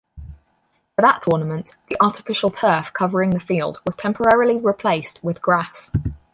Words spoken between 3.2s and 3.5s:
the